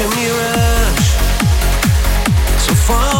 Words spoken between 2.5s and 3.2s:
so far.